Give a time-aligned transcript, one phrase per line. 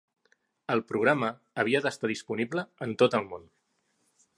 [0.75, 1.29] El programa
[1.65, 3.51] havia d"estar disponible en tot el món.